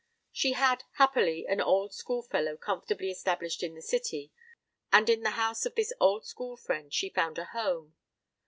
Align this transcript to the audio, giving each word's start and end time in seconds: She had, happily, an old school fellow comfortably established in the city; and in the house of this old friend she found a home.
She 0.31 0.53
had, 0.53 0.83
happily, 0.93 1.45
an 1.47 1.61
old 1.61 1.93
school 1.93 2.23
fellow 2.23 2.57
comfortably 2.57 3.11
established 3.11 3.61
in 3.61 3.75
the 3.75 3.83
city; 3.83 4.31
and 4.91 5.07
in 5.07 5.21
the 5.21 5.29
house 5.37 5.63
of 5.67 5.75
this 5.75 5.93
old 5.99 6.25
friend 6.59 6.91
she 6.91 7.09
found 7.11 7.37
a 7.37 7.45
home. 7.45 7.93